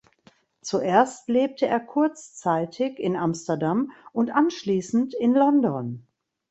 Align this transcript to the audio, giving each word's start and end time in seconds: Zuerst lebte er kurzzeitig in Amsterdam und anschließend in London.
Zuerst 0.63 1.29
lebte 1.29 1.67
er 1.67 1.79
kurzzeitig 1.79 2.97
in 2.97 3.15
Amsterdam 3.15 3.91
und 4.13 4.31
anschließend 4.31 5.13
in 5.13 5.35
London. 5.35 6.07